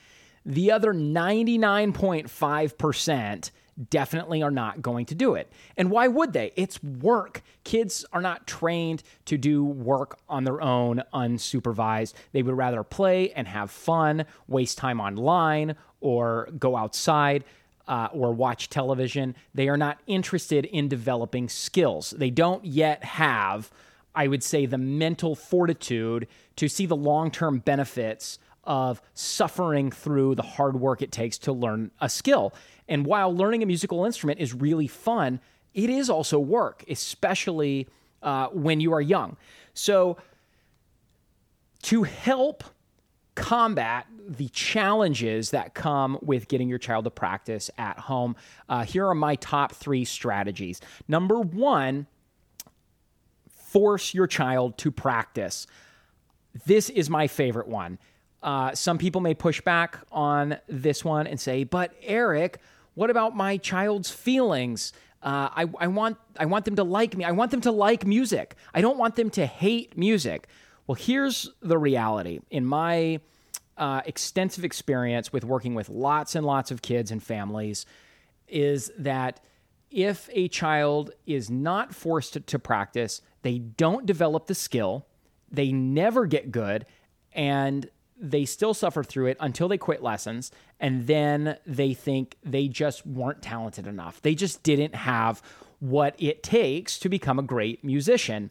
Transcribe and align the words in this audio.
The 0.46 0.72
other 0.72 0.94
99.5% 0.94 3.50
definitely 3.90 4.42
are 4.42 4.50
not 4.50 4.82
going 4.82 5.06
to 5.06 5.14
do 5.14 5.34
it. 5.34 5.50
And 5.76 5.90
why 5.90 6.08
would 6.08 6.32
they? 6.32 6.52
It's 6.56 6.82
work. 6.82 7.42
Kids 7.64 8.04
are 8.12 8.20
not 8.20 8.46
trained 8.46 9.02
to 9.26 9.38
do 9.38 9.64
work 9.64 10.18
on 10.28 10.44
their 10.44 10.60
own 10.60 11.02
unsupervised. 11.14 12.14
They 12.32 12.42
would 12.42 12.56
rather 12.56 12.84
play 12.84 13.32
and 13.32 13.48
have 13.48 13.70
fun, 13.70 14.26
waste 14.46 14.78
time 14.78 15.00
online, 15.00 15.76
or 16.02 16.48
go 16.58 16.76
outside. 16.76 17.44
Uh, 17.88 18.08
or 18.12 18.32
watch 18.32 18.70
television. 18.70 19.34
They 19.54 19.68
are 19.68 19.76
not 19.76 19.98
interested 20.06 20.66
in 20.66 20.86
developing 20.86 21.48
skills. 21.48 22.14
They 22.16 22.30
don't 22.30 22.64
yet 22.64 23.02
have, 23.02 23.72
I 24.14 24.28
would 24.28 24.44
say, 24.44 24.66
the 24.66 24.78
mental 24.78 25.34
fortitude 25.34 26.28
to 26.56 26.68
see 26.68 26.86
the 26.86 26.94
long 26.94 27.32
term 27.32 27.58
benefits 27.58 28.38
of 28.64 29.02
suffering 29.14 29.90
through 29.90 30.36
the 30.36 30.42
hard 30.42 30.78
work 30.78 31.02
it 31.02 31.10
takes 31.10 31.38
to 31.38 31.52
learn 31.52 31.90
a 32.00 32.08
skill. 32.08 32.54
And 32.88 33.06
while 33.06 33.34
learning 33.34 33.62
a 33.62 33.66
musical 33.66 34.04
instrument 34.04 34.40
is 34.40 34.54
really 34.54 34.86
fun, 34.86 35.40
it 35.74 35.90
is 35.90 36.10
also 36.10 36.38
work, 36.38 36.84
especially 36.88 37.88
uh, 38.22 38.48
when 38.48 38.80
you 38.80 38.92
are 38.92 39.00
young. 39.00 39.36
So, 39.74 40.18
to 41.82 42.04
help 42.04 42.62
combat 43.34 44.06
the 44.28 44.48
challenges 44.48 45.50
that 45.50 45.74
come 45.74 46.18
with 46.22 46.48
getting 46.48 46.68
your 46.68 46.78
child 46.78 47.04
to 47.04 47.10
practice 47.10 47.70
at 47.78 47.98
home, 47.98 48.36
uh, 48.68 48.84
here 48.84 49.06
are 49.06 49.14
my 49.14 49.34
top 49.36 49.72
three 49.72 50.04
strategies. 50.04 50.80
Number 51.08 51.40
one, 51.40 52.06
force 53.48 54.14
your 54.14 54.26
child 54.26 54.78
to 54.78 54.90
practice. 54.90 55.66
This 56.66 56.90
is 56.90 57.08
my 57.08 57.26
favorite 57.26 57.68
one. 57.68 57.98
Uh, 58.42 58.74
some 58.74 58.98
people 58.98 59.20
may 59.20 59.34
push 59.34 59.60
back 59.60 59.98
on 60.10 60.58
this 60.68 61.04
one 61.04 61.26
and 61.26 61.40
say, 61.40 61.64
but 61.64 61.94
Eric, 62.02 62.58
what 62.94 63.08
about 63.08 63.36
my 63.36 63.56
child's 63.56 64.10
feelings? 64.10 64.92
Uh, 65.22 65.48
I, 65.54 65.70
I, 65.78 65.86
want, 65.86 66.18
I 66.38 66.46
want 66.46 66.64
them 66.64 66.76
to 66.76 66.84
like 66.84 67.16
me. 67.16 67.24
I 67.24 67.30
want 67.30 67.50
them 67.50 67.60
to 67.62 67.70
like 67.70 68.04
music. 68.04 68.56
I 68.74 68.80
don't 68.80 68.98
want 68.98 69.16
them 69.16 69.30
to 69.30 69.46
hate 69.46 69.96
music. 69.96 70.48
Well, 70.86 70.96
here's 70.96 71.50
the 71.60 71.78
reality. 71.78 72.40
In 72.50 72.64
my 72.66 73.20
uh, 73.76 74.02
extensive 74.04 74.64
experience 74.64 75.32
with 75.32 75.44
working 75.44 75.74
with 75.74 75.88
lots 75.88 76.34
and 76.34 76.44
lots 76.44 76.70
of 76.70 76.82
kids 76.82 77.10
and 77.10 77.22
families, 77.22 77.86
is 78.48 78.90
that 78.98 79.40
if 79.90 80.28
a 80.32 80.48
child 80.48 81.10
is 81.26 81.50
not 81.50 81.94
forced 81.94 82.34
to, 82.34 82.40
to 82.40 82.58
practice, 82.58 83.22
they 83.42 83.58
don't 83.58 84.06
develop 84.06 84.46
the 84.46 84.54
skill, 84.54 85.06
they 85.50 85.72
never 85.72 86.26
get 86.26 86.50
good, 86.50 86.86
and 87.32 87.88
they 88.22 88.44
still 88.44 88.72
suffer 88.72 89.02
through 89.02 89.26
it 89.26 89.36
until 89.40 89.68
they 89.68 89.76
quit 89.76 90.00
lessons 90.02 90.52
and 90.78 91.08
then 91.08 91.56
they 91.66 91.92
think 91.92 92.36
they 92.44 92.68
just 92.68 93.04
weren't 93.04 93.42
talented 93.42 93.86
enough. 93.86 94.22
They 94.22 94.34
just 94.34 94.62
didn't 94.62 94.94
have 94.94 95.42
what 95.80 96.14
it 96.18 96.42
takes 96.42 96.98
to 97.00 97.08
become 97.08 97.40
a 97.40 97.42
great 97.42 97.82
musician. 97.82 98.50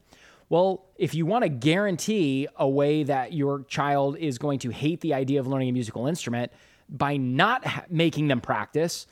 Well, 0.52 0.84
if 0.98 1.16
you 1.16 1.26
want 1.26 1.44
to 1.44 1.50
guarantee 1.50 2.46
a 2.58 2.68
way 2.68 3.04
that 3.04 3.32
your 3.32 3.64
child 3.70 4.18
is 4.18 4.38
going 4.38 4.60
to 4.60 4.70
hate 4.70 5.00
the 5.00 5.14
idea 5.14 5.40
of 5.40 5.48
learning 5.48 5.70
a 5.70 5.72
musical 5.72 6.08
instrument 6.08 6.52
by 6.90 7.16
not 7.16 7.66
ha- 7.66 7.86
making 7.90 8.28
them 8.28 8.42
practice, 8.42 9.08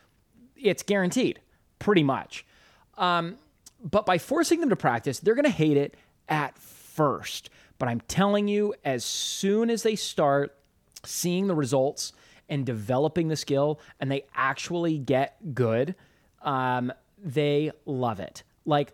it's 0.57 0.83
guaranteed, 0.83 1.39
pretty 1.79 2.03
much. 2.03 2.45
Um, 2.97 3.37
but 3.81 4.05
by 4.05 4.17
forcing 4.17 4.59
them 4.59 4.67
to 4.67 4.75
practice, 4.75 5.21
they're 5.21 5.33
going 5.33 5.45
to 5.45 5.49
hate 5.49 5.77
it 5.77 5.95
at 6.27 6.57
first. 6.57 7.49
But 7.77 7.87
I'm 7.87 8.01
telling 8.01 8.49
you, 8.49 8.75
as 8.83 9.05
soon 9.05 9.69
as 9.69 9.81
they 9.81 9.95
start 9.95 10.57
seeing 11.05 11.47
the 11.47 11.55
results 11.55 12.11
and 12.49 12.65
developing 12.65 13.29
the 13.29 13.37
skill 13.37 13.79
and 14.01 14.11
they 14.11 14.25
actually 14.35 14.97
get 14.97 15.55
good, 15.55 15.95
um, 16.41 16.91
they 17.17 17.71
love 17.85 18.19
it. 18.19 18.43
Like 18.65 18.91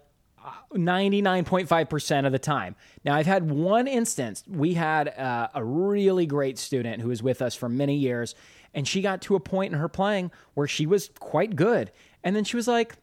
99.5% 0.74 2.26
of 2.26 2.32
the 2.32 2.40
time. 2.40 2.76
Now, 3.04 3.16
I've 3.16 3.26
had 3.26 3.50
one 3.50 3.88
instance. 3.88 4.44
We 4.48 4.74
had 4.74 5.10
uh, 5.10 5.50
a 5.54 5.64
really 5.64 6.26
great 6.26 6.58
student 6.58 7.02
who 7.02 7.10
was 7.10 7.24
with 7.24 7.42
us 7.42 7.56
for 7.56 7.70
many 7.70 7.96
years, 7.96 8.36
and 8.74 8.88
she 8.88 9.02
got 9.02 9.22
to 9.24 9.36
a 9.36 9.40
point 9.40 9.74
in 9.74 9.80
her 9.80 9.90
playing 9.90 10.32
where 10.54 10.68
she 10.68 10.86
was 10.86 11.10
quite 11.20 11.56
good. 11.56 11.92
And 12.24 12.36
then 12.36 12.44
she 12.44 12.56
was 12.56 12.68
like, 12.68 12.96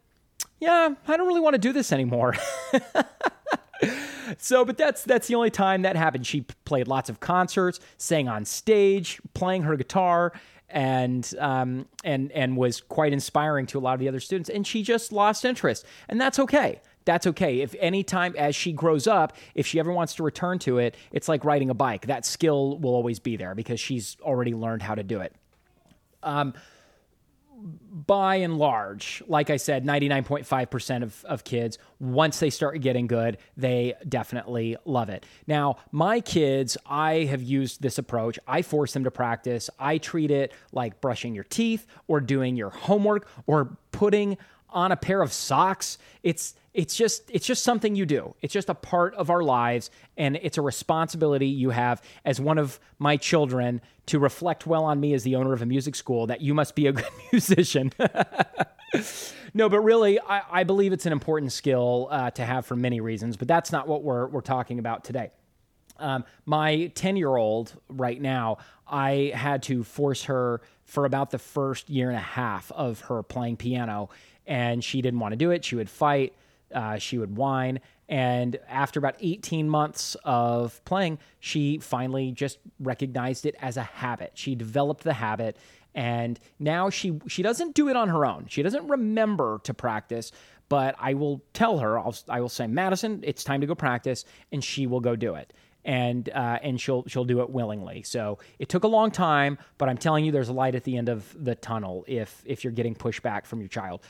Yeah, 0.61 0.95
I 1.09 1.17
don't 1.17 1.27
really 1.27 1.41
want 1.41 1.55
to 1.55 1.61
do 1.61 1.73
this 1.73 1.93
anymore. 1.93 2.35
so, 4.39 4.65
but 4.65 4.77
that's 4.77 5.03
that's 5.03 5.29
the 5.29 5.35
only 5.35 5.51
time 5.51 5.83
that 5.83 5.97
happened. 5.97 6.27
She 6.27 6.43
played 6.65 6.89
lots 6.89 7.09
of 7.09 7.21
concerts, 7.21 7.81
sang 7.97 8.29
on 8.29 8.45
stage, 8.45 9.21
playing 9.35 9.63
her 9.63 9.77
guitar, 9.77 10.33
and 10.69 11.33
um, 11.39 11.87
and 12.05 12.33
and 12.33 12.57
was 12.57 12.81
quite 12.81 13.13
inspiring 13.13 13.67
to 13.67 13.79
a 13.79 13.81
lot 13.81 13.95
of 13.95 14.01
the 14.01 14.09
other 14.09 14.21
students. 14.21 14.51
And 14.51 14.67
she 14.67 14.83
just 14.83 15.13
lost 15.13 15.45
interest, 15.45 15.87
and 16.09 16.21
that's 16.21 16.39
okay. 16.39 16.81
That's 17.05 17.27
okay. 17.27 17.61
If 17.61 17.75
anytime 17.79 18.35
as 18.37 18.55
she 18.55 18.73
grows 18.73 19.07
up, 19.07 19.37
if 19.55 19.67
she 19.67 19.79
ever 19.79 19.93
wants 19.93 20.15
to 20.17 20.23
return 20.23 20.59
to 20.61 20.79
it, 20.79 20.97
it's 21.11 21.29
like 21.29 21.45
riding 21.45 21.71
a 21.71 21.75
bike. 21.75 22.07
That 22.07 22.25
skill 22.25 22.79
will 22.79 22.95
always 22.95 23.19
be 23.19 23.37
there 23.37 23.55
because 23.55 23.81
she's 23.81 24.17
already 24.23 24.55
learned 24.55 24.83
how 24.83 24.95
to 24.95 25.03
do 25.03 25.21
it. 25.21 25.35
Um, 26.23 26.55
by 27.93 28.37
and 28.37 28.59
large, 28.59 29.23
like 29.29 29.51
I 29.51 29.57
said, 29.57 29.85
99.5% 29.85 31.03
of, 31.03 31.25
of 31.27 31.45
kids, 31.45 31.79
once 32.01 32.41
they 32.41 32.51
start 32.51 32.81
getting 32.81 33.07
good, 33.07 33.39
they 33.57 33.95
definitely 34.09 34.77
love 34.85 35.09
it. 35.09 35.25
Now, 35.47 35.77
my 35.93 36.21
kids, 36.21 36.77
I 36.87 37.25
have 37.25 37.43
used 37.43 37.83
this 37.83 37.99
approach. 37.99 38.39
I 38.49 38.62
force 38.62 38.95
them 38.95 39.05
to 39.05 39.11
practice. 39.11 39.71
I 39.79 39.99
treat 39.99 40.31
it 40.31 40.53
like 40.73 41.01
brushing 41.01 41.35
your 41.35 41.45
teeth 41.45 41.87
or 42.09 42.21
doing 42.21 42.57
your 42.57 42.71
homework 42.71 43.29
or 43.47 43.77
putting 43.93 44.39
on 44.72 44.93
a 44.93 44.97
pair 44.97 45.23
of 45.23 45.32
socks. 45.32 45.99
It's 46.23 46.55
it's 46.75 46.97
just 46.97 47.31
it's 47.31 47.47
just 47.47 47.62
something 47.62 47.94
you 47.94 48.06
do. 48.06 48.35
It's 48.41 48.52
just 48.52 48.69
a 48.69 48.75
part 48.75 49.14
of 49.14 49.31
our 49.31 49.43
lives 49.43 49.91
and 50.17 50.38
it's 50.41 50.56
a 50.58 50.62
responsibility 50.62 51.47
you 51.47 51.70
have 51.70 52.02
as 52.25 52.41
one 52.41 52.58
of 52.58 52.81
my 52.99 53.17
children 53.17 53.81
to 54.06 54.19
reflect 54.19 54.67
well 54.67 54.85
on 54.85 54.99
me 54.99 55.12
as 55.14 55.23
the 55.23 55.37
owner 55.37 55.52
of 55.52 55.62
a 55.62 55.67
music 55.67 55.94
school 55.94 56.26
that 56.29 56.41
you 56.41 56.55
must 56.55 56.75
be 56.75 56.87
a 56.87 56.93
good 56.93 57.05
musician. 57.31 57.93
no, 59.55 59.69
but 59.69 59.81
really, 59.81 60.19
I, 60.20 60.43
I, 60.50 60.64
believe 60.64 60.93
it's 60.93 61.06
an 61.06 61.12
important 61.12 61.52
skill 61.52 62.08
uh, 62.11 62.31
to 62.32 62.44
have 62.44 62.67
for 62.67 62.76
many 62.76 63.00
reasons, 63.00 63.37
but 63.37 63.49
that's 63.49 63.70
not 63.70 63.87
what 63.87 64.02
we're, 64.02 64.26
we're 64.26 64.41
talking 64.41 64.79
about 64.79 65.05
today. 65.05 65.31
Um, 65.99 66.25
my 66.47 66.91
10 66.94 67.17
year 67.17 67.37
old 67.37 67.75
right 67.88 68.20
now, 68.20 68.58
I 68.87 69.32
had 69.35 69.62
to 69.64 69.85
force 69.85 70.25
her 70.25 70.61
for 70.85 71.05
about 71.05 71.31
the 71.31 71.38
first 71.38 71.88
year 71.88 72.08
and 72.08 72.19
a 72.19 72.20
half 72.20 72.73
of 72.73 73.00
her 73.02 73.23
playing 73.23 73.56
piano, 73.56 74.11
and 74.47 74.83
she 74.85 75.03
didn't 75.03 75.21
want 75.21 75.33
to 75.33 75.37
do 75.37 75.50
it. 75.50 75.65
She 75.65 75.77
would 75.77 75.91
fight. 75.91 76.35
Uh, 76.75 76.99
she 76.99 77.19
would 77.19 77.37
whine. 77.37 77.81
And 78.09 78.59
after 78.69 78.99
about 78.99 79.17
18 79.21 79.69
months 79.69 80.17
of 80.25 80.85
playing, 80.85 81.19
she 81.41 81.79
finally 81.79 82.33
just 82.33 82.59
recognized 82.81 83.47
it 83.47 83.55
as 83.61 83.77
a 83.77 83.83
habit. 83.83 84.33
She 84.35 84.55
developed 84.55 85.05
the 85.05 85.15
habit 85.15 85.56
And 85.94 86.41
now 86.59 86.91
she 86.91 87.21
she 87.29 87.43
doesn't 87.43 87.75
do 87.75 87.89
it 87.89 87.97
on 87.97 88.09
her 88.09 88.25
own. 88.27 88.47
She 88.49 88.62
doesn't 88.62 88.89
remember 88.89 89.61
to 89.65 89.75
practice, 89.75 90.33
but 90.69 90.95
I 90.99 91.15
will 91.15 91.43
tell 91.53 91.79
her. 91.79 91.99
I'll 91.99 92.17
I 92.29 92.41
will 92.41 92.49
say, 92.49 92.67
Madison, 92.67 93.21
it's 93.25 93.45
time 93.45 93.61
to 93.61 93.67
go 93.67 93.75
practice, 93.75 94.25
and 94.53 94.65
she 94.65 94.87
will 94.87 95.00
go 95.00 95.17
do 95.17 95.35
it. 95.35 95.53
And 95.85 96.31
uh, 96.31 96.59
and 96.62 96.81
she'll 96.81 97.05
she'll 97.09 97.25
do 97.27 97.43
it 97.43 97.50
willingly. 97.50 98.03
So 98.05 98.38
it 98.59 98.69
took 98.71 98.85
a 98.85 98.88
long 98.88 99.11
time, 99.11 99.59
but 99.79 99.88
I'm 99.88 99.99
telling 99.99 100.25
you, 100.25 100.33
there's 100.33 100.49
a 100.49 100.55
light 100.55 100.75
at 100.77 100.85
the 100.85 100.97
end 100.97 101.09
of 101.11 101.35
the 101.45 101.55
tunnel 101.56 102.05
if 102.09 102.43
if 102.47 102.65
you're 102.65 102.73
getting 102.73 102.95
pushback 102.95 103.47
from 103.47 103.61
your 103.61 103.69
child. 103.69 104.03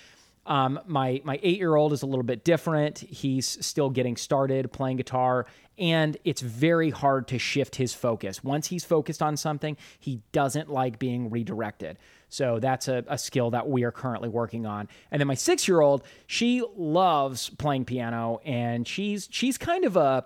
Um, 0.46 0.80
my 0.86 1.20
my 1.24 1.38
eight 1.42 1.58
year 1.58 1.76
old 1.76 1.92
is 1.92 2.02
a 2.02 2.06
little 2.06 2.24
bit 2.24 2.44
different. 2.44 2.98
He's 2.98 3.64
still 3.64 3.90
getting 3.90 4.16
started 4.16 4.72
playing 4.72 4.96
guitar, 4.96 5.46
and 5.78 6.16
it's 6.24 6.40
very 6.40 6.90
hard 6.90 7.28
to 7.28 7.38
shift 7.38 7.76
his 7.76 7.94
focus. 7.94 8.42
Once 8.42 8.66
he's 8.66 8.84
focused 8.84 9.22
on 9.22 9.36
something, 9.36 9.76
he 10.00 10.20
doesn't 10.32 10.68
like 10.68 10.98
being 10.98 11.30
redirected. 11.30 11.98
So 12.28 12.58
that's 12.58 12.88
a, 12.88 13.04
a 13.08 13.18
skill 13.18 13.50
that 13.50 13.68
we 13.68 13.84
are 13.84 13.92
currently 13.92 14.28
working 14.28 14.66
on. 14.66 14.88
And 15.10 15.20
then 15.20 15.28
my 15.28 15.34
six 15.34 15.68
year 15.68 15.80
old, 15.80 16.02
she 16.26 16.64
loves 16.76 17.50
playing 17.50 17.84
piano, 17.84 18.40
and 18.44 18.86
she's 18.88 19.28
she's 19.30 19.58
kind 19.58 19.84
of 19.84 19.96
a 19.96 20.24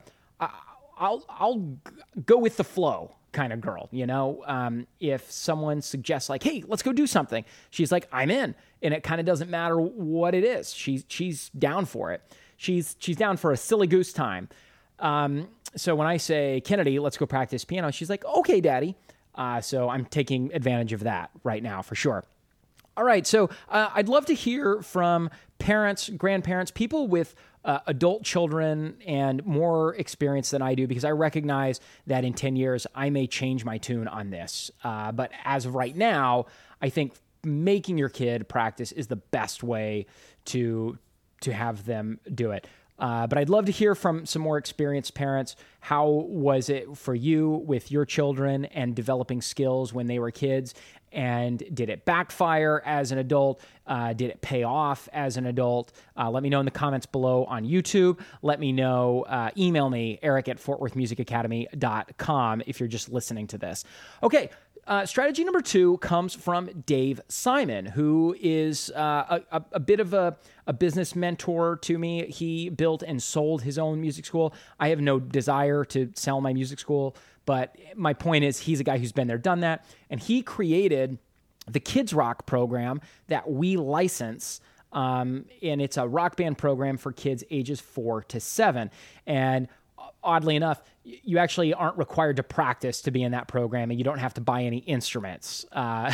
I'll 0.98 1.24
I'll 1.28 1.76
go 2.24 2.38
with 2.38 2.56
the 2.56 2.64
flow 2.64 3.14
kind 3.36 3.52
of 3.52 3.60
girl, 3.60 3.88
you 3.92 4.06
know? 4.06 4.42
Um, 4.46 4.86
if 4.98 5.30
someone 5.30 5.82
suggests 5.82 6.28
like, 6.28 6.42
"Hey, 6.42 6.64
let's 6.66 6.82
go 6.82 6.92
do 6.92 7.06
something," 7.06 7.44
she's 7.70 7.92
like, 7.92 8.08
"I'm 8.10 8.30
in," 8.30 8.54
and 8.82 8.94
it 8.94 9.02
kind 9.02 9.20
of 9.20 9.26
doesn't 9.26 9.50
matter 9.50 9.78
what 9.78 10.34
it 10.34 10.42
is. 10.42 10.72
She's 10.72 11.04
she's 11.08 11.50
down 11.50 11.84
for 11.84 12.10
it. 12.12 12.22
She's 12.56 12.96
she's 12.98 13.16
down 13.16 13.36
for 13.36 13.52
a 13.52 13.56
silly 13.56 13.86
goose 13.86 14.12
time. 14.12 14.48
Um, 14.98 15.48
so 15.76 15.94
when 15.94 16.06
I 16.06 16.16
say 16.16 16.62
Kennedy, 16.64 16.98
let's 16.98 17.18
go 17.18 17.26
practice 17.26 17.64
piano, 17.64 17.90
she's 17.90 18.10
like, 18.10 18.24
"Okay, 18.24 18.60
Daddy." 18.60 18.96
Uh, 19.34 19.60
so 19.60 19.90
I'm 19.90 20.06
taking 20.06 20.50
advantage 20.54 20.94
of 20.94 21.00
that 21.00 21.30
right 21.44 21.62
now 21.62 21.82
for 21.82 21.94
sure. 21.94 22.24
All 22.96 23.04
right, 23.04 23.26
so 23.26 23.50
uh, 23.68 23.90
I'd 23.94 24.08
love 24.08 24.24
to 24.26 24.34
hear 24.34 24.80
from 24.80 25.28
parents, 25.58 26.08
grandparents, 26.08 26.70
people 26.70 27.06
with 27.06 27.34
uh, 27.66 27.80
adult 27.88 28.22
children 28.22 28.96
and 29.06 29.44
more 29.44 29.94
experience 29.96 30.50
than 30.50 30.62
I 30.62 30.74
do 30.76 30.86
because 30.86 31.04
I 31.04 31.10
recognize 31.10 31.80
that 32.06 32.24
in 32.24 32.32
10 32.32 32.56
years 32.56 32.86
I 32.94 33.10
may 33.10 33.26
change 33.26 33.64
my 33.64 33.78
tune 33.78 34.06
on 34.08 34.30
this. 34.30 34.70
Uh, 34.84 35.10
but 35.12 35.32
as 35.44 35.66
of 35.66 35.74
right 35.74 35.94
now, 35.94 36.46
I 36.80 36.88
think 36.88 37.14
making 37.44 37.98
your 37.98 38.08
kid 38.08 38.48
practice 38.48 38.92
is 38.92 39.08
the 39.08 39.16
best 39.16 39.62
way 39.62 40.06
to 40.46 40.98
to 41.42 41.52
have 41.52 41.84
them 41.84 42.18
do 42.34 42.52
it. 42.52 42.66
Uh, 42.98 43.26
but 43.26 43.36
I'd 43.36 43.50
love 43.50 43.66
to 43.66 43.72
hear 43.72 43.94
from 43.94 44.24
some 44.24 44.40
more 44.40 44.56
experienced 44.56 45.14
parents. 45.14 45.54
How 45.80 46.08
was 46.08 46.70
it 46.70 46.96
for 46.96 47.14
you 47.14 47.62
with 47.66 47.92
your 47.92 48.06
children 48.06 48.64
and 48.66 48.94
developing 48.94 49.42
skills 49.42 49.92
when 49.92 50.06
they 50.06 50.18
were 50.18 50.30
kids? 50.30 50.74
And 51.12 51.62
did 51.72 51.88
it 51.88 52.04
backfire 52.04 52.82
as 52.84 53.12
an 53.12 53.18
adult? 53.18 53.60
Uh, 53.86 54.12
did 54.12 54.30
it 54.30 54.40
pay 54.40 54.64
off 54.64 55.08
as 55.12 55.36
an 55.36 55.46
adult? 55.46 55.92
Uh, 56.16 56.28
let 56.30 56.42
me 56.42 56.48
know 56.48 56.58
in 56.60 56.64
the 56.64 56.72
comments 56.72 57.06
below 57.06 57.44
on 57.44 57.64
YouTube. 57.64 58.18
Let 58.42 58.60
me 58.60 58.72
know. 58.72 59.22
Uh, 59.22 59.50
email 59.56 59.88
me, 59.88 60.18
eric 60.22 60.48
at 60.48 60.58
fortworthmusicacademy.com 60.58 62.62
if 62.66 62.80
you're 62.80 62.88
just 62.88 63.08
listening 63.08 63.46
to 63.48 63.58
this. 63.58 63.84
Okay, 64.22 64.50
uh, 64.86 65.04
strategy 65.04 65.42
number 65.42 65.60
two 65.60 65.98
comes 65.98 66.34
from 66.34 66.70
Dave 66.86 67.20
Simon, 67.28 67.86
who 67.86 68.36
is 68.40 68.90
uh, 68.90 69.40
a, 69.50 69.62
a, 69.72 69.80
bit 69.80 69.98
of 69.98 70.14
a, 70.14 70.36
a, 70.66 70.72
business 70.72 71.16
mentor 71.16 71.76
to 71.82 71.98
me. 71.98 72.26
He 72.26 72.68
built 72.68 73.02
and 73.02 73.20
sold 73.20 73.62
his 73.62 73.78
own 73.78 74.00
music 74.00 74.24
school. 74.26 74.54
I 74.78 74.88
have 74.88 75.00
no 75.00 75.18
desire 75.18 75.84
to 75.86 76.10
sell 76.14 76.40
my 76.40 76.52
music 76.52 76.78
school, 76.78 77.16
but 77.46 77.76
my 77.96 78.12
point 78.12 78.44
is, 78.44 78.60
he's 78.60 78.78
a 78.78 78.84
guy 78.84 78.98
who's 78.98 79.12
been 79.12 79.26
there, 79.26 79.38
done 79.38 79.60
that, 79.60 79.84
and 80.08 80.20
he 80.20 80.42
created 80.42 81.18
the 81.68 81.80
Kids 81.80 82.12
Rock 82.12 82.46
program 82.46 83.00
that 83.26 83.50
we 83.50 83.76
license. 83.76 84.60
Um, 84.92 85.46
and 85.62 85.82
it's 85.82 85.96
a 85.96 86.06
rock 86.06 86.36
band 86.36 86.58
program 86.58 86.96
for 86.96 87.12
kids 87.12 87.42
ages 87.50 87.80
four 87.80 88.22
to 88.24 88.38
seven. 88.38 88.90
And 89.26 89.68
oddly 90.26 90.56
enough, 90.56 90.82
you 91.04 91.38
actually 91.38 91.72
aren't 91.72 91.96
required 91.96 92.36
to 92.36 92.42
practice 92.42 93.00
to 93.02 93.10
be 93.10 93.22
in 93.22 93.32
that 93.32 93.48
program 93.48 93.90
and 93.90 93.98
you 93.98 94.04
don't 94.04 94.18
have 94.18 94.34
to 94.34 94.40
buy 94.40 94.64
any 94.64 94.78
instruments. 94.78 95.64
Uh, 95.72 96.12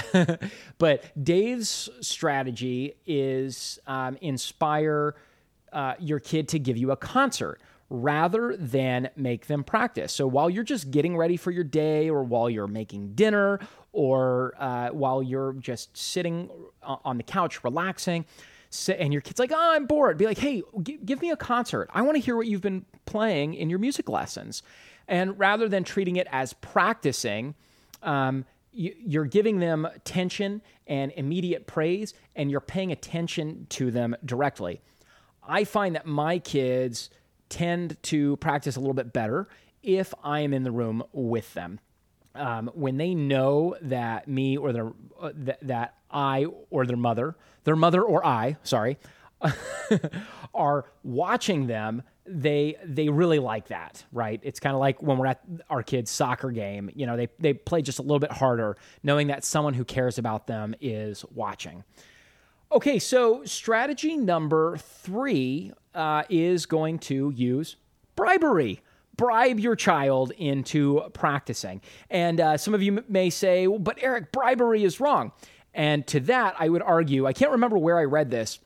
but 0.78 1.04
Dave's 1.24 1.88
strategy 2.00 2.94
is 3.06 3.78
um, 3.86 4.16
inspire 4.20 5.16
uh, 5.72 5.94
your 5.98 6.20
kid 6.20 6.48
to 6.48 6.58
give 6.58 6.76
you 6.76 6.90
a 6.90 6.96
concert 6.96 7.60
rather 7.88 8.56
than 8.56 9.10
make 9.16 9.46
them 9.46 9.64
practice. 9.64 10.12
So 10.12 10.26
while 10.26 10.48
you're 10.48 10.64
just 10.64 10.90
getting 10.90 11.16
ready 11.16 11.36
for 11.36 11.50
your 11.50 11.64
day 11.64 12.08
or 12.08 12.22
while 12.22 12.48
you're 12.48 12.66
making 12.66 13.14
dinner 13.14 13.60
or 13.92 14.54
uh, 14.58 14.90
while 14.90 15.22
you're 15.22 15.54
just 15.54 15.96
sitting 15.96 16.50
on 16.82 17.16
the 17.16 17.22
couch 17.22 17.64
relaxing, 17.64 18.24
and 18.88 19.12
your 19.12 19.22
kid's 19.22 19.38
like, 19.38 19.52
oh, 19.52 19.72
I'm 19.74 19.86
bored. 19.86 20.18
Be 20.18 20.26
like, 20.26 20.38
hey, 20.38 20.62
g- 20.82 20.98
give 21.04 21.20
me 21.20 21.30
a 21.30 21.36
concert. 21.36 21.88
I 21.92 22.02
want 22.02 22.16
to 22.16 22.20
hear 22.20 22.36
what 22.36 22.46
you've 22.46 22.60
been 22.60 22.84
playing 23.04 23.54
in 23.54 23.70
your 23.70 23.78
music 23.78 24.08
lessons. 24.08 24.62
And 25.08 25.38
rather 25.38 25.68
than 25.68 25.84
treating 25.84 26.16
it 26.16 26.26
as 26.30 26.52
practicing, 26.54 27.54
um, 28.02 28.44
you're 28.72 29.26
giving 29.26 29.58
them 29.58 29.86
tension 30.04 30.62
and 30.86 31.12
immediate 31.16 31.66
praise, 31.66 32.14
and 32.34 32.50
you're 32.50 32.60
paying 32.60 32.90
attention 32.90 33.66
to 33.70 33.90
them 33.90 34.16
directly. 34.24 34.80
I 35.46 35.64
find 35.64 35.94
that 35.94 36.06
my 36.06 36.38
kids 36.38 37.10
tend 37.48 38.02
to 38.04 38.36
practice 38.38 38.76
a 38.76 38.80
little 38.80 38.94
bit 38.94 39.12
better 39.12 39.48
if 39.82 40.14
I 40.24 40.40
am 40.40 40.54
in 40.54 40.62
the 40.62 40.70
room 40.70 41.02
with 41.12 41.52
them. 41.54 41.80
Um, 42.34 42.70
when 42.74 42.96
they 42.96 43.14
know 43.14 43.76
that 43.82 44.26
me 44.26 44.56
or 44.56 44.72
their 44.72 44.92
uh, 45.20 45.32
th- 45.32 45.58
that 45.62 45.96
I 46.10 46.46
or 46.70 46.86
their 46.86 46.96
mother, 46.96 47.36
their 47.64 47.76
mother 47.76 48.02
or 48.02 48.24
I, 48.24 48.56
sorry, 48.62 48.98
are 50.54 50.86
watching 51.02 51.66
them, 51.66 52.02
they 52.24 52.76
they 52.84 53.08
really 53.08 53.38
like 53.38 53.68
that, 53.68 54.04
right? 54.12 54.40
It's 54.42 54.60
kind 54.60 54.74
of 54.74 54.80
like 54.80 55.02
when 55.02 55.18
we're 55.18 55.26
at 55.26 55.42
our 55.68 55.82
kids' 55.82 56.10
soccer 56.10 56.50
game. 56.50 56.90
You 56.94 57.06
know, 57.06 57.16
they 57.16 57.28
they 57.38 57.52
play 57.54 57.82
just 57.82 57.98
a 57.98 58.02
little 58.02 58.20
bit 58.20 58.32
harder, 58.32 58.76
knowing 59.02 59.26
that 59.26 59.44
someone 59.44 59.74
who 59.74 59.84
cares 59.84 60.18
about 60.18 60.46
them 60.46 60.74
is 60.80 61.24
watching. 61.34 61.84
Okay, 62.70 62.98
so 62.98 63.44
strategy 63.44 64.16
number 64.16 64.78
three 64.78 65.72
uh, 65.94 66.22
is 66.30 66.64
going 66.64 66.98
to 67.00 67.30
use 67.36 67.76
bribery 68.16 68.80
bribe 69.16 69.60
your 69.60 69.76
child 69.76 70.32
into 70.32 71.02
practicing. 71.12 71.80
And 72.10 72.40
uh, 72.40 72.56
some 72.56 72.74
of 72.74 72.82
you 72.82 73.04
may 73.08 73.30
say, 73.30 73.66
but 73.66 73.98
Eric, 74.00 74.32
bribery 74.32 74.84
is 74.84 75.00
wrong. 75.00 75.32
And 75.74 76.06
to 76.08 76.20
that, 76.20 76.54
I 76.58 76.68
would 76.68 76.82
argue, 76.82 77.26
I 77.26 77.32
can't 77.32 77.52
remember 77.52 77.78
where 77.78 77.98
I 77.98 78.04
read 78.04 78.30
this, 78.30 78.58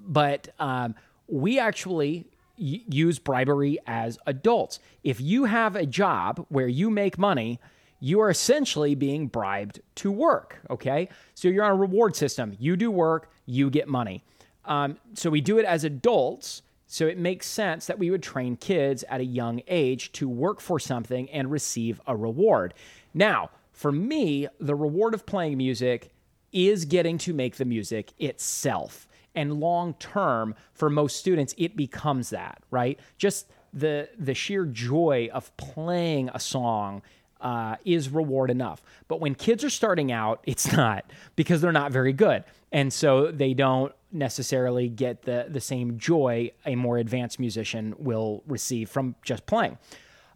but 0.00 0.48
um, 0.58 0.94
we 1.26 1.58
actually 1.58 2.26
y- 2.58 2.82
use 2.88 3.18
bribery 3.18 3.78
as 3.86 4.18
adults. 4.26 4.78
If 5.02 5.20
you 5.20 5.44
have 5.44 5.76
a 5.76 5.86
job 5.86 6.46
where 6.48 6.68
you 6.68 6.90
make 6.90 7.18
money, 7.18 7.60
you 7.98 8.20
are 8.20 8.30
essentially 8.30 8.94
being 8.94 9.26
bribed 9.26 9.80
to 9.96 10.10
work. 10.10 10.60
Okay. 10.70 11.08
So 11.34 11.48
you're 11.48 11.64
on 11.64 11.72
a 11.72 11.76
reward 11.76 12.14
system. 12.14 12.54
You 12.58 12.76
do 12.76 12.90
work, 12.90 13.30
you 13.46 13.70
get 13.70 13.88
money. 13.88 14.22
Um, 14.64 14.98
so 15.14 15.30
we 15.30 15.40
do 15.40 15.58
it 15.58 15.64
as 15.64 15.84
adults. 15.84 16.62
So 16.86 17.06
it 17.06 17.18
makes 17.18 17.46
sense 17.46 17.86
that 17.86 17.98
we 17.98 18.10
would 18.10 18.22
train 18.22 18.56
kids 18.56 19.04
at 19.08 19.20
a 19.20 19.24
young 19.24 19.60
age 19.66 20.12
to 20.12 20.28
work 20.28 20.60
for 20.60 20.78
something 20.78 21.28
and 21.30 21.50
receive 21.50 22.00
a 22.06 22.16
reward. 22.16 22.74
Now, 23.12 23.50
for 23.72 23.92
me, 23.92 24.48
the 24.60 24.74
reward 24.74 25.12
of 25.12 25.26
playing 25.26 25.56
music 25.58 26.10
is 26.52 26.84
getting 26.84 27.18
to 27.18 27.34
make 27.34 27.56
the 27.56 27.64
music 27.64 28.12
itself. 28.18 29.06
And 29.34 29.60
long 29.60 29.94
term, 29.94 30.54
for 30.72 30.88
most 30.88 31.16
students, 31.16 31.54
it 31.58 31.76
becomes 31.76 32.30
that, 32.30 32.62
right? 32.70 32.98
Just 33.18 33.50
the 33.74 34.08
the 34.18 34.32
sheer 34.32 34.64
joy 34.64 35.28
of 35.32 35.54
playing 35.58 36.30
a 36.32 36.40
song 36.40 37.02
uh, 37.40 37.76
is 37.84 38.08
reward 38.08 38.50
enough. 38.50 38.82
But 39.08 39.20
when 39.20 39.34
kids 39.34 39.62
are 39.62 39.70
starting 39.70 40.10
out, 40.10 40.40
it's 40.44 40.72
not 40.72 41.10
because 41.34 41.60
they're 41.60 41.72
not 41.72 41.92
very 41.92 42.14
good, 42.14 42.44
and 42.72 42.90
so 42.90 43.30
they 43.30 43.52
don't 43.52 43.92
necessarily 44.16 44.88
get 44.88 45.22
the 45.22 45.46
the 45.48 45.60
same 45.60 45.98
joy 45.98 46.50
a 46.64 46.74
more 46.74 46.98
advanced 46.98 47.38
musician 47.38 47.94
will 47.98 48.42
receive 48.46 48.88
from 48.90 49.14
just 49.22 49.46
playing. 49.46 49.78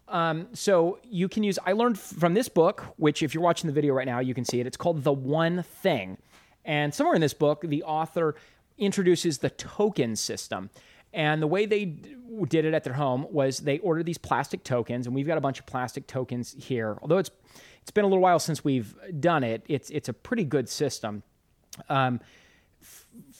Um, 0.07 0.47
so 0.53 0.99
you 1.03 1.29
can 1.29 1.41
use, 1.41 1.57
I 1.65 1.71
learned 1.71 1.97
from 1.97 2.33
this 2.33 2.49
book, 2.49 2.83
which 2.97 3.23
if 3.23 3.33
you're 3.33 3.43
watching 3.43 3.67
the 3.67 3.73
video 3.73 3.93
right 3.93 4.05
now, 4.05 4.19
you 4.19 4.33
can 4.33 4.43
see 4.43 4.59
it. 4.59 4.67
It's 4.67 4.75
called 4.75 5.05
The 5.05 5.13
One 5.13 5.63
Thing. 5.63 6.17
And 6.65 6.93
somewhere 6.93 7.15
in 7.15 7.21
this 7.21 7.33
book, 7.33 7.61
the 7.61 7.83
author 7.83 8.35
introduces 8.77 9.37
the 9.37 9.49
token 9.49 10.17
system. 10.17 10.69
And 11.13 11.41
the 11.41 11.47
way 11.47 11.65
they 11.65 11.85
did 11.85 12.65
it 12.65 12.73
at 12.73 12.83
their 12.83 12.93
home 12.93 13.25
was 13.31 13.59
they 13.59 13.79
ordered 13.79 14.05
these 14.05 14.17
plastic 14.17 14.63
tokens, 14.63 15.07
and 15.07 15.15
we've 15.15 15.27
got 15.27 15.37
a 15.37 15.41
bunch 15.41 15.59
of 15.59 15.65
plastic 15.65 16.07
tokens 16.07 16.55
here. 16.57 16.97
Although 17.01 17.17
it's 17.17 17.31
it's 17.81 17.91
been 17.91 18.05
a 18.05 18.07
little 18.07 18.21
while 18.21 18.39
since 18.39 18.63
we've 18.63 18.95
done 19.19 19.43
it, 19.43 19.63
it's 19.67 19.89
it's 19.89 20.07
a 20.07 20.13
pretty 20.13 20.45
good 20.45 20.69
system. 20.69 21.23
Um, 21.89 22.21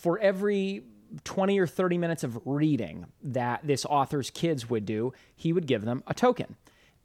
for 0.02 0.18
every 0.18 0.84
20 1.26 1.60
or 1.60 1.68
30 1.68 1.98
minutes 2.00 2.24
of 2.24 2.40
reading 2.46 3.06
that 3.22 3.62
this 3.64 3.86
author's 3.86 4.32
kids 4.32 4.68
would 4.70 4.86
do, 4.86 5.14
he 5.36 5.54
would 5.54 5.68
give 5.68 5.86
them 5.86 6.04
a 6.08 6.14
token. 6.14 6.56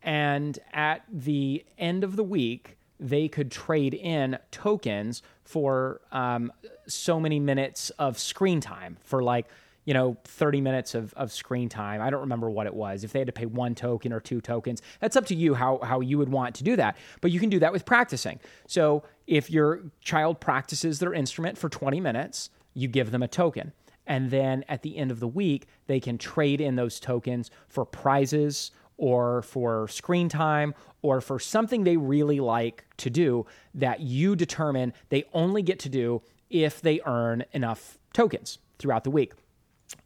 And 0.02 0.58
at 0.72 1.02
the 1.12 1.64
end 1.76 2.04
of 2.04 2.16
the 2.16 2.24
week, 2.24 2.78
they 2.98 3.28
could 3.28 3.50
trade 3.50 3.92
in 3.92 4.38
tokens 4.50 5.22
for 5.44 6.00
um, 6.10 6.50
so 6.86 7.20
many 7.20 7.38
minutes 7.38 7.90
of 7.90 8.18
screen 8.18 8.60
time 8.60 8.96
for 9.02 9.22
like 9.22 9.46
you 9.84 9.92
know 9.92 10.16
30 10.24 10.62
minutes 10.62 10.94
of, 10.94 11.12
of 11.14 11.30
screen 11.30 11.68
time. 11.68 12.00
I 12.00 12.08
don't 12.08 12.22
remember 12.22 12.48
what 12.48 12.66
it 12.66 12.74
was. 12.74 13.04
If 13.04 13.12
they 13.12 13.18
had 13.18 13.26
to 13.26 13.32
pay 13.32 13.44
one 13.44 13.74
token 13.74 14.12
or 14.12 14.20
two 14.20 14.40
tokens 14.40 14.80
that's 15.00 15.16
up 15.16 15.26
to 15.26 15.34
you 15.34 15.52
how, 15.52 15.80
how 15.82 16.00
you 16.00 16.16
would 16.16 16.30
want 16.30 16.54
to 16.56 16.64
do 16.64 16.76
that. 16.76 16.96
But 17.20 17.30
you 17.30 17.40
can 17.40 17.50
do 17.50 17.58
that 17.58 17.72
with 17.72 17.84
practicing. 17.84 18.40
So 18.66 19.04
if 19.26 19.50
your 19.50 19.82
child 20.00 20.40
practices 20.40 20.98
their 20.98 21.12
instrument 21.12 21.58
for 21.58 21.68
20 21.68 22.00
minutes 22.00 22.48
you 22.76 22.88
give 22.88 23.10
them 23.10 23.22
a 23.22 23.28
token 23.28 23.72
and 24.06 24.30
then 24.30 24.64
at 24.68 24.82
the 24.82 24.96
end 24.96 25.10
of 25.10 25.20
the 25.20 25.28
week 25.28 25.66
they 25.86 25.98
can 25.98 26.18
trade 26.18 26.60
in 26.60 26.76
those 26.76 27.00
tokens 27.00 27.50
for 27.68 27.84
prizes 27.84 28.70
or 28.96 29.42
for 29.42 29.88
screen 29.88 30.28
time 30.28 30.74
or 31.02 31.20
for 31.20 31.38
something 31.38 31.84
they 31.84 31.96
really 31.96 32.40
like 32.40 32.84
to 32.96 33.10
do 33.10 33.44
that 33.74 34.00
you 34.00 34.34
determine 34.36 34.92
they 35.08 35.24
only 35.32 35.62
get 35.62 35.78
to 35.78 35.88
do 35.88 36.22
if 36.50 36.80
they 36.80 37.00
earn 37.04 37.44
enough 37.52 37.98
tokens 38.12 38.58
throughout 38.78 39.04
the 39.04 39.10
week. 39.10 39.32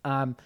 Um, 0.05 0.37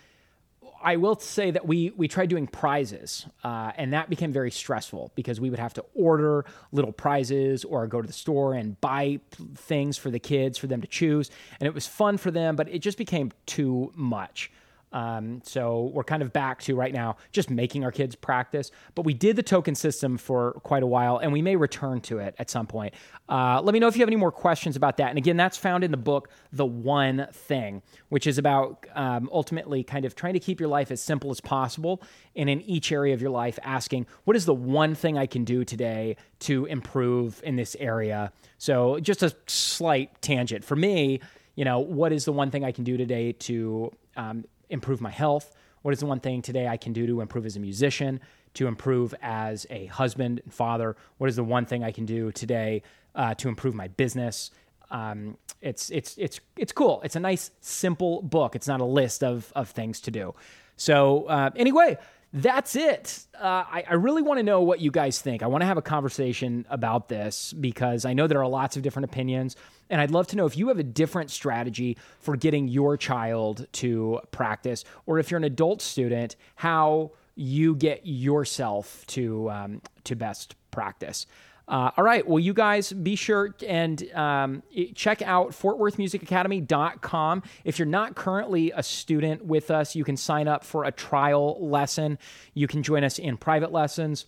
I 0.84 0.96
will 0.96 1.18
say 1.18 1.50
that 1.50 1.66
we 1.66 1.90
we 1.96 2.08
tried 2.08 2.28
doing 2.28 2.46
prizes, 2.46 3.26
uh, 3.42 3.72
and 3.76 3.94
that 3.94 4.10
became 4.10 4.32
very 4.32 4.50
stressful 4.50 5.12
because 5.14 5.40
we 5.40 5.48
would 5.48 5.58
have 5.58 5.72
to 5.74 5.84
order 5.94 6.44
little 6.72 6.92
prizes 6.92 7.64
or 7.64 7.86
go 7.86 8.02
to 8.02 8.06
the 8.06 8.12
store 8.12 8.52
and 8.52 8.78
buy 8.82 9.20
things 9.56 9.96
for 9.96 10.10
the 10.10 10.18
kids 10.18 10.58
for 10.58 10.66
them 10.66 10.82
to 10.82 10.86
choose, 10.86 11.30
and 11.58 11.66
it 11.66 11.72
was 11.72 11.86
fun 11.86 12.18
for 12.18 12.30
them, 12.30 12.54
but 12.54 12.68
it 12.68 12.80
just 12.80 12.98
became 12.98 13.32
too 13.46 13.92
much. 13.96 14.52
Um, 14.94 15.42
so 15.44 15.90
we're 15.92 16.04
kind 16.04 16.22
of 16.22 16.32
back 16.32 16.62
to 16.62 16.76
right 16.76 16.94
now 16.94 17.16
just 17.32 17.50
making 17.50 17.84
our 17.84 17.90
kids 17.90 18.14
practice. 18.14 18.70
But 18.94 19.04
we 19.04 19.12
did 19.12 19.34
the 19.34 19.42
token 19.42 19.74
system 19.74 20.16
for 20.16 20.52
quite 20.62 20.84
a 20.84 20.86
while, 20.86 21.18
and 21.18 21.32
we 21.32 21.42
may 21.42 21.56
return 21.56 22.00
to 22.02 22.20
it 22.20 22.36
at 22.38 22.48
some 22.48 22.66
point. 22.66 22.94
Uh, 23.28 23.60
let 23.60 23.72
me 23.72 23.80
know 23.80 23.88
if 23.88 23.96
you 23.96 24.02
have 24.02 24.08
any 24.08 24.16
more 24.16 24.30
questions 24.30 24.76
about 24.76 24.98
that. 24.98 25.08
And 25.08 25.18
again, 25.18 25.36
that's 25.36 25.58
found 25.58 25.82
in 25.82 25.90
the 25.90 25.96
book, 25.96 26.30
The 26.52 26.64
One 26.64 27.26
Thing, 27.32 27.82
which 28.08 28.28
is 28.28 28.38
about 28.38 28.86
um, 28.94 29.28
ultimately 29.32 29.82
kind 29.82 30.04
of 30.04 30.14
trying 30.14 30.34
to 30.34 30.40
keep 30.40 30.60
your 30.60 30.68
life 30.68 30.92
as 30.92 31.02
simple 31.02 31.32
as 31.32 31.40
possible. 31.40 32.00
And 32.36 32.48
in 32.48 32.60
each 32.62 32.92
area 32.92 33.14
of 33.14 33.20
your 33.20 33.30
life, 33.30 33.58
asking, 33.64 34.06
what 34.22 34.36
is 34.36 34.46
the 34.46 34.54
one 34.54 34.94
thing 34.94 35.18
I 35.18 35.26
can 35.26 35.42
do 35.44 35.64
today 35.64 36.16
to 36.40 36.66
improve 36.66 37.42
in 37.44 37.56
this 37.56 37.76
area? 37.80 38.32
So 38.58 39.00
just 39.00 39.24
a 39.24 39.34
slight 39.48 40.22
tangent. 40.22 40.64
For 40.64 40.76
me, 40.76 41.20
you 41.56 41.64
know, 41.64 41.80
what 41.80 42.12
is 42.12 42.24
the 42.24 42.32
one 42.32 42.52
thing 42.52 42.64
I 42.64 42.70
can 42.72 42.84
do 42.84 42.96
today 42.96 43.32
to 43.32 43.90
um, 44.16 44.44
improve 44.71 45.00
my 45.00 45.11
health? 45.11 45.54
What 45.83 45.92
is 45.92 46.00
the 46.00 46.06
one 46.06 46.21
thing 46.21 46.42
today 46.42 46.66
I 46.66 46.76
can 46.76 46.92
do 46.92 47.06
to 47.06 47.21
improve 47.21 47.44
as 47.44 47.56
a 47.56 47.61
musician, 47.61 48.21
to 48.54 48.66
improve 48.66 49.14
as 49.21 49.66
a 49.68 49.87
husband 49.87 50.40
and 50.44 50.52
father? 50.52 50.97
What 51.18 51.28
is 51.28 51.37
the 51.37 51.44
one 51.44 51.66
thing 51.66 51.85
I 51.85 51.92
can 51.92 52.06
do 52.06 52.33
today 52.33 52.83
uh, 53.14 53.35
to 53.35 53.49
improve 53.49 53.75
my 53.75 53.88
business? 53.88 54.50
Um, 54.90 55.37
it's 55.61 55.90
it's 55.90 56.16
it's 56.18 56.40
it's 56.56 56.73
cool. 56.73 57.00
It's 57.04 57.16
a 57.16 57.21
nice 57.21 57.50
simple 57.61 58.23
book. 58.23 58.54
It's 58.54 58.68
not 58.68 58.80
a 58.80 58.85
list 58.85 59.23
of 59.23 59.52
of 59.54 59.71
things 59.71 60.00
to 60.02 60.11
do. 60.11 60.35
So 60.76 61.25
uh, 61.25 61.50
anyway, 61.56 61.99
that's 62.34 62.74
it. 62.74 63.26
Uh, 63.40 63.62
I, 63.70 63.84
I, 63.90 63.94
really 63.94 64.20
want 64.20 64.38
to 64.38 64.42
know 64.42 64.60
what 64.60 64.80
you 64.80 64.90
guys 64.90 65.20
think. 65.20 65.44
I 65.44 65.46
want 65.46 65.62
to 65.62 65.66
have 65.66 65.76
a 65.76 65.82
conversation 65.82 66.66
about 66.68 67.08
this 67.08 67.52
because 67.52 68.04
I 68.04 68.12
know 68.12 68.26
there 68.26 68.40
are 68.40 68.48
lots 68.48 68.76
of 68.76 68.82
different 68.82 69.04
opinions. 69.04 69.54
And 69.88 70.00
I'd 70.00 70.10
love 70.10 70.26
to 70.28 70.36
know 70.36 70.44
if 70.44 70.56
you 70.56 70.66
have 70.68 70.80
a 70.80 70.84
different 70.84 71.30
strategy 71.30 71.96
for 72.18 72.36
getting 72.36 72.66
your 72.66 72.96
child 72.96 73.68
to 73.74 74.18
practice, 74.32 74.84
or 75.06 75.20
if 75.20 75.30
you're 75.30 75.38
an 75.38 75.44
adult 75.44 75.80
student, 75.80 76.34
how 76.56 77.12
you 77.36 77.76
get 77.76 78.00
yourself 78.04 79.06
to, 79.08 79.48
um, 79.50 79.82
to 80.02 80.16
best 80.16 80.56
practice. 80.72 81.26
Uh, 81.66 81.90
all 81.97 82.04
right. 82.04 82.26
Well, 82.26 82.38
you 82.38 82.52
guys 82.52 82.92
be 82.92 83.16
sure 83.16 83.54
and 83.66 84.11
um, 84.12 84.62
check 84.94 85.23
out 85.23 85.50
fortworthmusicacademy.com. 85.50 87.42
If 87.64 87.78
you're 87.78 87.87
not 87.87 88.14
currently 88.14 88.71
a 88.75 88.83
student 88.83 89.44
with 89.47 89.71
us, 89.71 89.94
you 89.97 90.04
can 90.04 90.16
sign 90.16 90.47
up 90.47 90.62
for 90.64 90.85
a 90.85 90.92
trial 90.92 91.56
lesson. 91.66 92.18
You 92.52 92.66
can 92.66 92.83
join 92.83 93.02
us 93.02 93.18
in 93.18 93.38
private 93.38 93.73
lessons, 93.73 94.26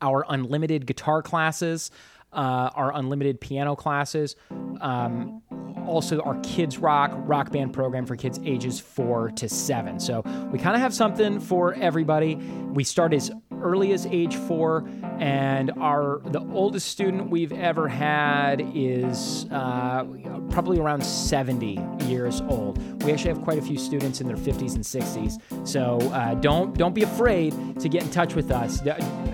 our 0.00 0.24
unlimited 0.28 0.86
guitar 0.86 1.20
classes, 1.22 1.90
uh, 2.32 2.70
our 2.74 2.94
unlimited 2.96 3.40
piano 3.40 3.76
classes. 3.76 4.36
Um, 4.80 5.42
also, 5.86 6.20
our 6.20 6.38
Kids 6.40 6.78
Rock 6.78 7.12
rock 7.14 7.50
band 7.50 7.74
program 7.74 8.06
for 8.06 8.16
kids 8.16 8.40
ages 8.44 8.80
four 8.80 9.30
to 9.32 9.48
seven. 9.48 10.00
So 10.00 10.22
we 10.52 10.58
kind 10.58 10.74
of 10.74 10.80
have 10.80 10.94
something 10.94 11.40
for 11.40 11.74
everybody. 11.74 12.36
We 12.36 12.84
start 12.84 13.12
as 13.12 13.30
early 13.62 13.92
as 13.92 14.06
age 14.06 14.36
four, 14.36 14.84
and 15.18 15.70
our 15.78 16.20
the 16.26 16.40
oldest 16.52 16.88
student 16.88 17.30
we've 17.30 17.52
ever 17.52 17.88
had 17.88 18.60
is 18.74 19.46
uh, 19.50 20.04
probably 20.50 20.78
around 20.78 21.04
70 21.04 21.80
years 22.06 22.40
old. 22.42 22.78
We 23.02 23.12
actually 23.12 23.30
have 23.30 23.42
quite 23.42 23.58
a 23.58 23.62
few 23.62 23.78
students 23.78 24.20
in 24.20 24.26
their 24.26 24.36
50s 24.36 24.74
and 24.74 24.84
60s. 24.84 25.66
So 25.66 25.98
uh, 26.12 26.34
don't 26.34 26.76
don't 26.76 26.94
be 26.94 27.02
afraid 27.02 27.80
to 27.80 27.88
get 27.88 28.02
in 28.02 28.10
touch 28.10 28.34
with 28.34 28.50
us. 28.50 28.80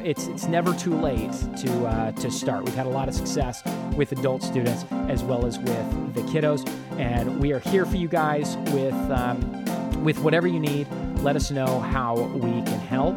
It's 0.04 0.26
it's 0.28 0.46
never 0.46 0.74
too 0.74 0.94
late 0.94 1.32
to 1.58 1.86
uh, 1.86 2.12
to 2.12 2.30
start. 2.30 2.64
We've 2.64 2.74
had 2.74 2.86
a 2.86 2.90
lot 2.90 3.08
of 3.08 3.14
success 3.14 3.62
with 3.96 4.12
adult 4.12 4.42
students 4.42 4.84
as 5.08 5.24
well 5.24 5.44
as 5.44 5.58
with 5.58 6.14
the 6.14 6.20
kiddos, 6.22 6.68
and 6.98 7.40
we 7.40 7.52
are 7.52 7.60
here 7.60 7.84
for 7.84 7.96
you 7.96 8.08
guys 8.08 8.56
with 8.72 8.94
um, 9.10 10.04
with 10.04 10.18
whatever 10.20 10.46
you 10.46 10.60
need. 10.60 10.86
Let 11.22 11.34
us 11.34 11.50
know 11.50 11.80
how 11.80 12.14
we 12.14 12.62
can 12.62 12.78
help 12.78 13.16